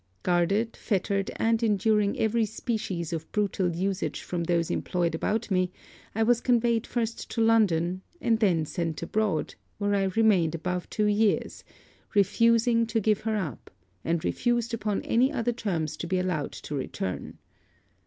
Guarded, 0.23 0.75
fettered, 0.75 1.29
and 1.35 1.61
enduring 1.61 2.17
every 2.17 2.43
species 2.45 3.13
of 3.13 3.31
brutal 3.31 3.75
usage 3.75 4.23
from 4.23 4.43
those 4.45 4.71
employed 4.71 5.13
about 5.13 5.51
me, 5.51 5.71
I 6.15 6.23
was 6.23 6.41
conveyed 6.41 6.87
first 6.87 7.29
to 7.29 7.41
London, 7.41 8.01
and 8.19 8.39
then 8.39 8.65
sent 8.65 9.03
abroad, 9.03 9.53
where 9.77 9.93
I 9.93 10.05
remained 10.05 10.55
above 10.55 10.89
two 10.89 11.05
years 11.05 11.63
refusing 12.15 12.87
to 12.87 12.99
give 12.99 13.21
her 13.21 13.35
up, 13.35 13.69
and 14.03 14.25
refused 14.25 14.73
upon 14.73 15.03
any 15.03 15.31
other 15.31 15.53
terms 15.53 15.95
to 15.97 16.07
be 16.07 16.17
allowed 16.17 16.53
to 16.53 16.73
return. 16.73 17.37